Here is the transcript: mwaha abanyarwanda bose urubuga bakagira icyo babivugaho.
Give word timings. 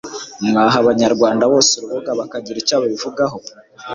mwaha 0.49 0.77
abanyarwanda 0.83 1.43
bose 1.53 1.71
urubuga 1.77 2.11
bakagira 2.19 2.57
icyo 2.61 2.75
babivugaho. 2.81 3.37